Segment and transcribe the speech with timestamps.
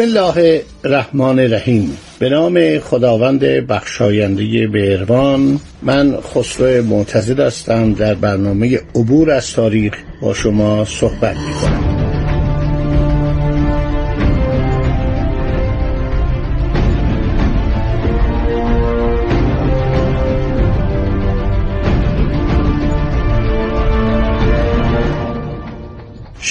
[0.00, 8.80] بسم الله الرحمن الرحیم به نام خداوند بخشاینده بهروان من خسرو معتزد هستم در برنامه
[8.94, 11.99] عبور از تاریخ با شما صحبت می کنم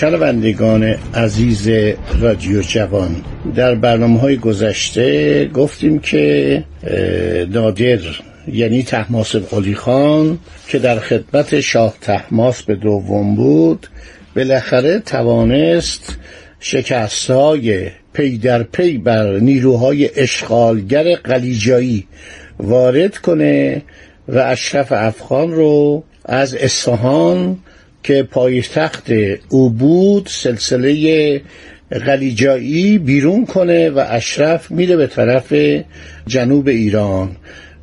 [0.00, 1.68] شنوندگان عزیز
[2.20, 3.16] رادیو جوان
[3.54, 6.64] در برنامه های گذشته گفتیم که
[7.50, 7.98] نادر
[8.52, 10.38] یعنی تحماس قلی خان
[10.68, 13.86] که در خدمت شاه تحماس به دوم بود
[14.36, 16.18] بالاخره توانست
[16.60, 22.06] شکست های پی در پی بر نیروهای اشغالگر قلیجایی
[22.58, 23.82] وارد کنه
[24.28, 27.58] و اشرف افغان رو از اصفهان
[28.08, 29.06] که پایتخت
[29.48, 31.40] او بود سلسله
[32.06, 35.54] غلیجایی بیرون کنه و اشرف میره به طرف
[36.26, 37.36] جنوب ایران.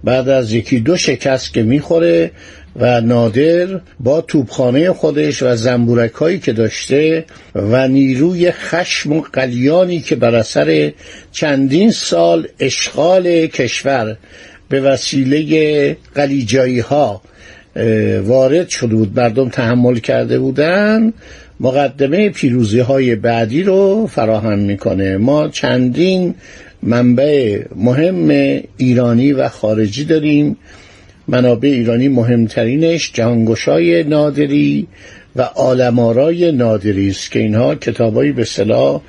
[0.04, 2.32] بعد از یکی دو شکست که می‌خوره
[2.76, 10.00] و نادر با توبخانه خودش و زنبورک هایی که داشته و نیروی خشم و قلیانی
[10.00, 10.92] که بر اثر
[11.32, 14.18] چندین سال اشغال کشور
[14.70, 17.22] به وسیله قلیجایی ها
[18.24, 21.14] وارد شده بود مردم تحمل کرده بودن
[21.60, 25.18] مقدمه پیروزی های بعدی رو فراهم می‌کنه.
[25.18, 26.36] ما چندین
[26.84, 30.58] منبع مهم ایرانی و خارجی داریم.
[31.28, 34.88] منابع ایرانی مهمترینش جهانگشای نادری
[35.36, 39.02] و آلمارای نادری است که اینها کتابایی به صلاح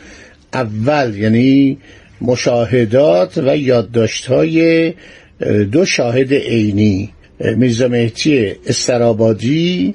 [0.53, 1.79] اول یعنی
[2.21, 4.93] مشاهدات و یادداشت‌های
[5.73, 7.11] دو شاهد عینی
[7.41, 9.95] میرزا مهدی استرابادی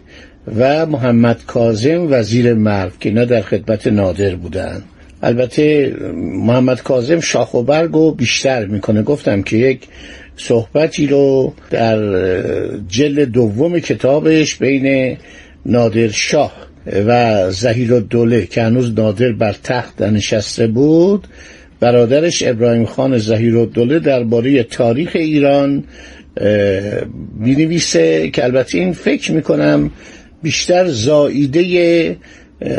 [0.57, 4.81] و محمد کازم وزیر مرو که اینا در خدمت نادر بودن.
[5.23, 9.01] البته محمد کازم شاخ و برگ رو بیشتر می‌کنه.
[9.01, 9.87] گفتم که یک
[10.37, 11.97] صحبتی رو در
[12.87, 15.17] جل دوم کتابش بین
[15.65, 16.53] نادر شاه
[17.07, 21.27] و زهیر الدوله که هنوز نادر بر تخت نشسته بود
[21.79, 25.83] برادرش ابراهیم خان زهیر الدوله درباره تاریخ ایران
[27.39, 29.91] می نویسه که البته این فکر می‌کنم
[30.43, 32.17] بیشتر زائیده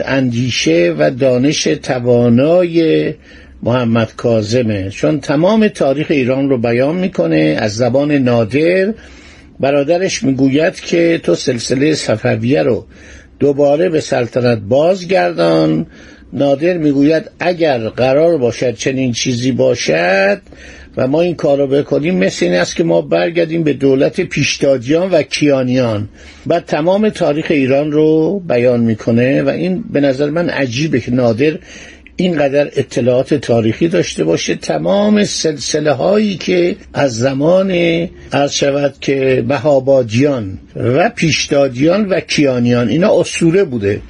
[0.05, 3.15] اندیشه و دانش توانای
[3.63, 8.95] محمد کازمه چون تمام تاریخ ایران رو بیان می‌کنه از زبان نادر
[9.61, 12.87] برادرش می‌گوید که تو سلسله صفویه رو
[13.39, 15.87] دوباره به سلطنت بازگردان.
[16.33, 20.41] نادر می‌گوید اگر قرار باشد چنین چیزی باشد
[20.97, 25.11] و ما این کار رو بکنیم مثل این است که ما برگردیم به دولت پیشدادیان
[25.11, 26.09] و کیانیان.
[26.47, 31.59] و تمام تاریخ ایران رو بیان می‌کنه و این به نظر من عجیبه که نادر
[32.17, 34.55] اینقدر اطلاعات تاریخی داشته باشه.
[34.55, 37.73] تمام سلسله هایی که از زمان
[38.31, 44.01] از شود که مهابادیان و پیشدادیان و کیانیان اینا اسطوره بوده.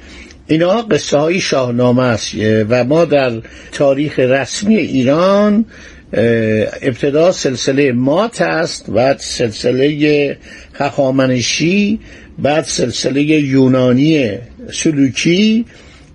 [0.47, 2.31] اینا قصه های شاهنامه است
[2.69, 3.31] و ما در
[3.71, 5.65] تاریخ رسمی ایران
[6.13, 10.37] ابتدا سلسله مات است بعد سلسله
[10.73, 11.99] خخامنشی
[12.39, 14.31] بعد سلسله یونانی
[14.71, 15.65] سلوکی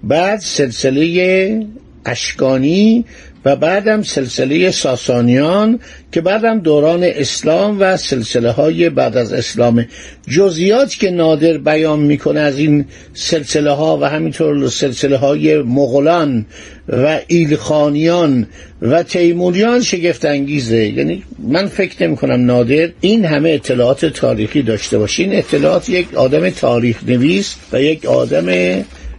[0.05, 1.67] بعد سلسله
[2.07, 3.05] اشکانی
[3.44, 5.81] و بعدم سلسله ساسانیان
[6.12, 9.87] که بعدم دوران اسلام و سلسله های بعد از اسلام.
[10.28, 16.46] جزئیات که نادر بیان می‌کنه از این سلسله ها و همینطور سلسله های مغولان
[16.88, 18.46] و ایلخانیان
[18.82, 20.88] و تیموریان شگفت انگیزه.
[20.88, 25.23] یعنی من فکر نمی کنم نادر این همه اطلاعات تاریخی داشته باشه.
[25.23, 28.46] این اطلاعات یک آدم تاریخ نویس و یک آدم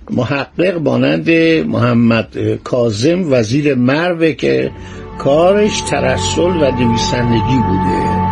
[0.10, 1.30] محقق مانند
[1.68, 4.72] محمد کازم وزیر مروه که
[5.20, 8.29] کارش ترسل و نویسندگی بوده.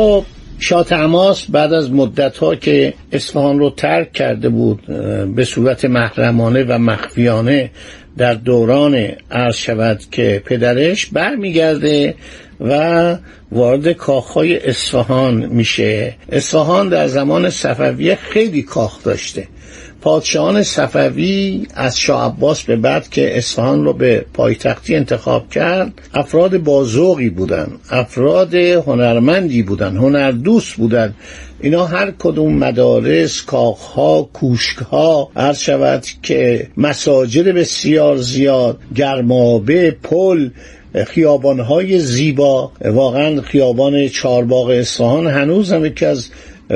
[0.00, 0.24] خب
[0.58, 4.86] شاه تماس بعد از مدت ها که اصفهان رو ترک کرده بود
[5.36, 7.70] به صورت محرمانه و مخفیانه
[8.16, 12.14] در دوران عرض شود که پدرش برمیگرده
[12.60, 13.16] و
[13.52, 16.14] وارد کاخهای اصفهان میشه.
[16.32, 19.48] اصفهان در زمان صفویه خیلی کاخ داشته.
[20.00, 26.58] پادشاهان صفوی از شاه عباس به بعد که اصفهان رو به پایتختی انتخاب کرد افراد
[26.58, 31.14] بازوقی بودن افراد هنرمندی بودن هنردوست بودن.
[31.60, 40.48] اینا هر کدوم مدارس، کاخها، کوشکها عرض شود که مساجد بسیار زیاد گرمابه، پل
[40.94, 42.72] خیابانهای زیبا.
[42.84, 46.28] واقعا خیابان چارباغ اصفهان هنوز هم یکی از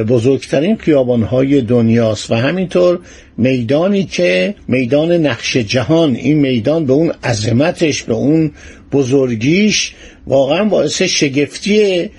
[0.09, 2.99] بزرگترین خیابانهای دنیاست و همینطور
[3.39, 8.53] میدانی که میدان نقش جهان این میدان به اون عظمتش به اون
[8.93, 9.95] بزرگیش
[10.27, 12.11] واقعا باعث شگفتی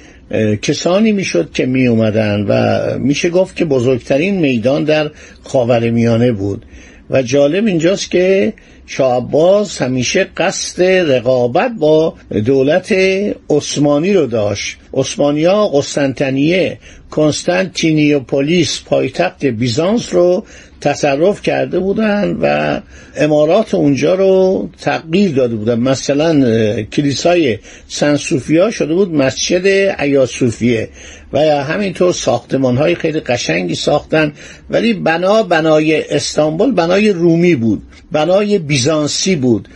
[0.61, 5.11] کسانی می‌شد که می اومدن و میشه گفت که بزرگترین میدان در
[5.43, 6.65] خاورمیانه بود.
[7.09, 8.53] و جالب اینجاست که
[8.85, 12.13] شاه عباس همیشه قصد رقابت با
[12.45, 12.95] دولت
[13.49, 14.77] عثمانی رو داشت.
[14.93, 16.79] عثمانیا قسطنطنیه
[17.11, 20.43] کنستانتینیوپولیس پایتخت بیزانس رو
[20.81, 22.79] تصرف کرده بودن و
[23.17, 25.79] امارات اونجا رو تغییر داده بودن.
[25.79, 29.65] مثلا کلیسای سن صوفیا شده بود مسجد
[29.99, 30.89] ایاسوفیه
[31.33, 34.33] و همینطور ساختمان های خیلی قشنگی ساختن
[34.69, 39.67] ولی بنا بنای استانبول بنای رومی بود بنای بیزانسی بود.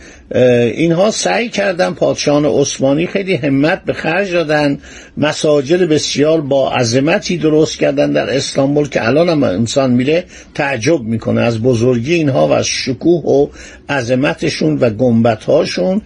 [0.74, 4.78] اینها سعی کردن پادشاهان عثمانی خیلی همت به خرج دادن
[5.16, 10.24] مساجد بسیار با عظمتی درست کردن در استانبول که الان هم انسان میره
[10.54, 13.48] تعجب می‌کنه از بزرگی اینها و از شکوه و
[13.88, 16.02] عظمتشون و گنبدهاشون.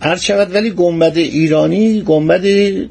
[0.00, 2.46] هر شود ولی گنبد ایرانی گنبد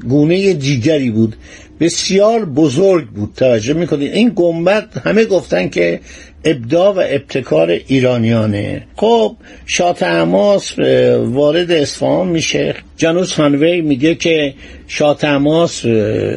[0.08, 1.36] گونه دیگری بود.
[1.80, 3.32] بسیار بزرگ بود.
[3.36, 4.12] توجه می‌کنید.
[4.12, 6.00] این گنبد همه گفتن که
[6.44, 8.86] ابداع و ابتکار ایرانیانه.
[8.96, 10.78] خب شاه تماس
[11.18, 12.74] وارد اصفهان میشه.
[12.96, 14.54] جانوس خانوی میگه که
[14.86, 15.84] شاه تماس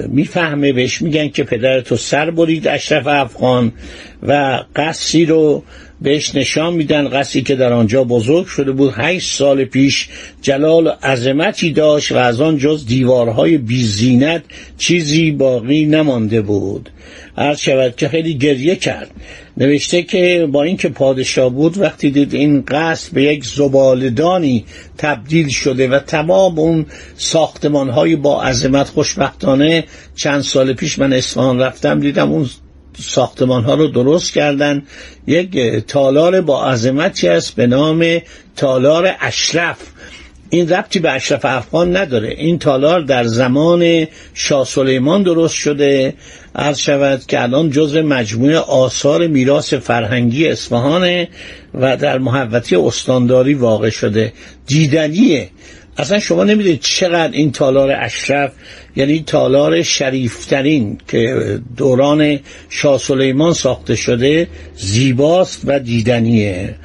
[0.08, 3.72] می‌فهمه بهش میگن که پدر تو سر برید اشرف افغان
[4.24, 5.64] و قصی رو
[6.02, 8.94] بهش نشان میدن قصی که در آنجا بزرگ شده بود.
[8.98, 10.10] هشت سال پیش
[10.42, 14.44] جلال و عظمتی داشت و از آن جز دیوارهای بیزینت
[14.78, 16.90] چیزی باقی نمانده بود.
[17.38, 19.12] عرض شود که خیلی گریه کرد.
[19.58, 24.66] نوشته که با اینکه پادشاه بود وقتی دید این قصد به یک زبالدانی
[24.98, 29.84] تبدیل شده و تمام اون ساختمان های با عظمت خوشبختانه
[30.16, 32.50] چند سال پیش من اصفهان رفتم دیدم اون
[33.00, 34.84] ساختمان ها رو درست کردن.
[35.28, 35.58] یک
[35.88, 38.20] تالار با عظمتی است به نام
[38.56, 39.78] تالار اشرف.
[40.50, 42.30] این ربطی به اشرف افغان نداره.
[42.30, 46.14] این تالار در زمان شاه سلیمان درست شده.
[46.56, 51.30] عرض شود که الان جزو مجموعه آثار میراث فرهنگی اصفهانه
[51.74, 54.34] و در محوطه استانداری واقع شده.
[54.68, 55.50] دیدنیه
[55.98, 58.52] اصلا شما نمی‌دونید چقدر این تالار اشرف
[58.96, 62.40] یعنی تالار شریفترین که دوران
[62.70, 66.76] شاه سلیمان ساخته شده زیباست و دیدنیه.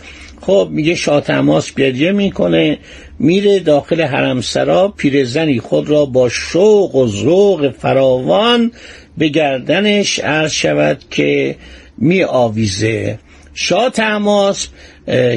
[0.40, 2.78] خب میگه شاه تماس گریه می‌کنه
[3.18, 8.72] میره داخل حرمسرا پیرزنی خود را با شوق و ذوق فراوان
[9.18, 11.56] به گردنش عرض شود که
[11.98, 13.18] می آویزه
[13.54, 14.68] شاه تماس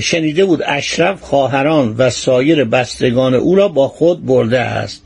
[0.02, 5.04] شنیده بود اشرف خواهران و سایر بستگان او را با خود برده است.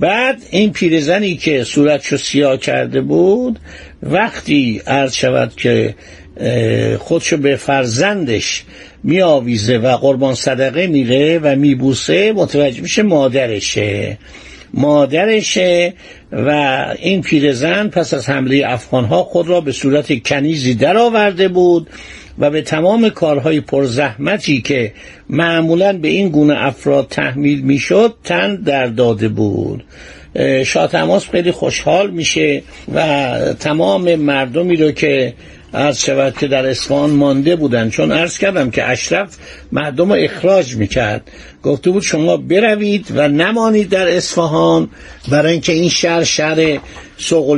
[0.00, 3.58] بعد این پیرزنی که صورتشو سیاه کرده بود
[4.02, 5.94] وقتی عرض شود که
[6.98, 8.64] خودشو به فرزندش
[9.04, 14.18] می آویزه و قربان صدقه میره و میبوسه متوجه میشه مادرشه.
[14.74, 15.94] مادرشه
[16.32, 21.90] و این پیرزن پس از حمله افغانها خود را به صورت کنیزی درآورده بود.
[22.38, 24.92] و به تمام کارهای پرزحمتی که
[25.28, 29.84] معمولا به این گونه افراد تحمیل می‌شد تن در داده بود.
[30.66, 32.62] شاه تماس خیلی خوشحال میشه
[32.94, 35.34] و تمام مردمی رو که
[35.74, 39.36] عرض شود که در اصفهان مانده بودن چون عرض کردم که اشرف
[39.72, 41.30] مردم رو اخراج می‌کرد.
[41.62, 44.88] گفته بود شما بروید و نمانید در اصفهان
[45.30, 46.78] برای اینکه این شهر شهر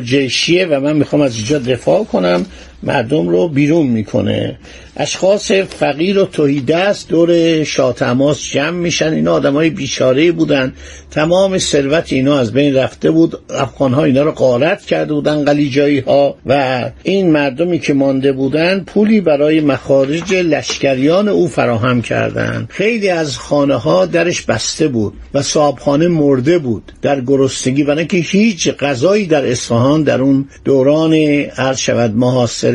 [0.04, 2.46] جیشیه و من می‌خوام از اینجا دفاع کنم.
[2.84, 4.58] مردم رو بیرون می‌کنه.
[4.96, 9.12] اشخاص فقیر و توهیدست دور شاه تماس جمع میشن.
[9.12, 10.72] اینا آدم های بیچاره بودن.
[11.10, 13.38] تمام ثروت اینا از بین رفته بود.
[13.50, 18.80] افغان ها اینا رو غارت کرده بودن قلیجایی ها و این مردمی که مانده بودن
[18.86, 25.42] پولی برای مخارج لشکریان او فراهم کردند خیلی از خانه ها درش بسته بود و
[25.42, 27.82] صاحبخانه مرده بود در گرسنگی.
[27.82, 31.14] و که هیچ غذایی در اصفهان در اون دوران
[31.56, 32.73] عرض شود محاصره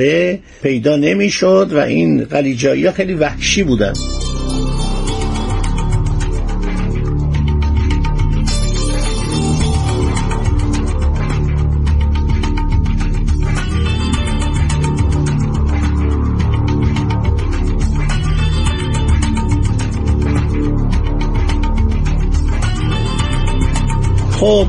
[0.61, 3.93] پیدا نمی‌شد و این قلیجایی ها خیلی وحشی بودن.
[24.39, 24.67] خب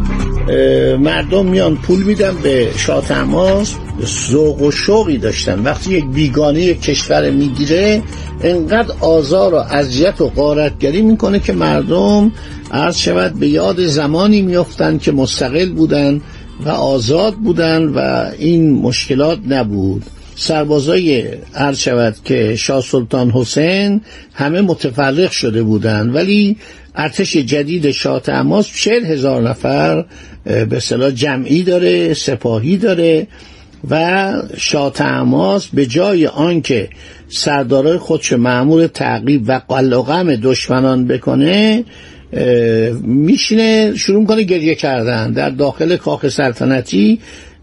[0.99, 3.77] مردم میان پول میدن به شاه تماس.
[4.05, 5.63] ذوق و شوقی داشتن.
[5.63, 8.03] وقتی یک بیگانه یک کشور می‌گیره
[8.43, 12.33] انقدر آزار و اذیت و قارتگری می‌کنه که مردم
[12.71, 16.21] عرض شود به یاد زمانی میفتن که مستقل بودن
[16.65, 20.03] و آزاد بودن و این مشکلات نبود.
[20.37, 24.01] سربازای عرض شود که شاه سلطان حسین
[24.35, 26.57] همه متفرق شده بودند ولی
[26.95, 30.05] ارتش جدید شاه تماس چهل هزار نفر
[30.45, 33.27] به صلاح جمعی داره سپاهی داره.
[33.91, 36.89] و شاه تماس به جای آنکه
[37.29, 41.85] سردارای خودش معمول تعقیب و قلقم دشمنان بکنه
[43.03, 47.21] میشینه شروع کنه گریه کردن در داخل کاخ سلطنتی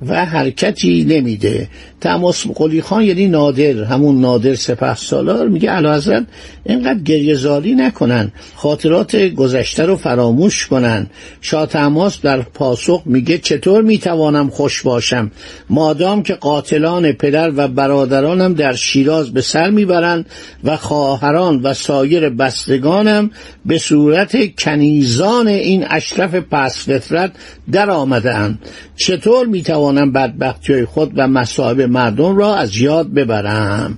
[0.07, 1.67] و حرکتی نمیده.
[2.01, 6.25] تماس قلی خان یعنی نادر همون نادر سپه سالار میگه علا حضرت
[6.65, 11.07] اینقدر گریزاری نکنن خاطرات گذشته رو فراموش کنن.
[11.41, 15.31] شاه تماس در پاسخ میگه چطور می‌توانم خوش باشم؟
[15.69, 20.25] مادام که قاتلان پدر و برادرانم در شیراز به سر می‌برند
[20.63, 23.31] و خواهران و سایر بستگانم
[23.65, 27.31] به صورت کنیزان این اشرف پس فطرت
[27.71, 28.57] در آمده
[28.95, 33.97] چطور می‌توانم بدبختی خود و مصائب مردم را از یاد ببرم.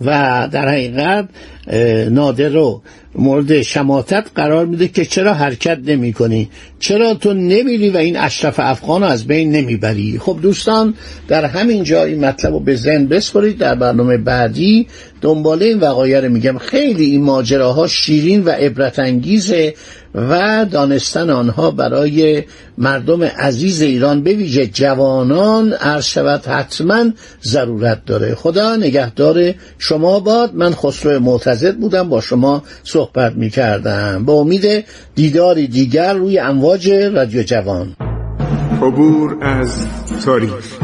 [0.00, 1.28] و در حقیقت
[2.10, 2.82] نادر رو
[3.14, 8.54] مورد شماتت قرار میده که چرا حرکت نمی کنی چرا تو نمیری و این اشرف
[8.58, 10.94] افغان رو از بین نمی‌بری؟ خب دوستان
[11.28, 14.86] در همین جا این مطلب رو به ذهن بسپرید در برنامه بعدی
[15.20, 16.58] دنباله این وقایع رو میگم.
[16.58, 19.74] خیلی این ماجراها شیرین و عبرت انگیزه
[20.14, 22.42] و دانستن آنها برای
[22.78, 24.22] مردم عزیز ایران.
[24.22, 27.04] به ویژه جوانان عرض شود حتما
[27.44, 28.34] ضرورت داره.
[28.34, 30.54] خدا نگهدار شما باد.
[30.54, 31.18] من خسرو
[31.54, 34.84] معتزد بودم با شما صحبت می کردم با امید
[35.14, 37.96] دیداری دیگر روی امواج رادیو جوان.
[38.82, 39.86] عبور از
[40.24, 40.83] تاریخ.